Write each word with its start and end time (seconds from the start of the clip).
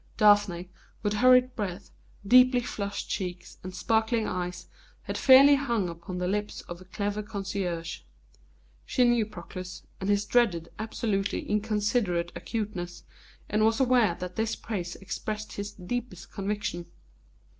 Daphne, 0.17 0.67
with 1.03 1.13
hurried 1.13 1.55
breath, 1.55 1.91
deeply 2.27 2.61
flushed 2.61 3.07
cheeks, 3.07 3.59
and 3.61 3.75
sparkling 3.75 4.25
eyes, 4.25 4.65
had 5.03 5.15
fairly 5.15 5.53
hung 5.53 5.89
upon 5.89 6.17
the 6.17 6.27
lips 6.27 6.61
of 6.61 6.79
the 6.79 6.85
clever 6.85 7.21
connoisseur. 7.21 7.83
She 8.83 9.03
knew 9.03 9.27
Proclus, 9.27 9.83
and 9.99 10.09
his 10.09 10.25
dreaded, 10.25 10.69
absolutely 10.79 11.47
inconsiderate 11.47 12.31
acuteness, 12.35 13.03
and 13.47 13.63
was 13.63 13.79
aware 13.79 14.15
that 14.15 14.37
this 14.37 14.55
praise 14.55 14.95
expressed 14.95 15.53
his 15.53 15.71
deepest 15.73 16.31
conviction. 16.31 16.87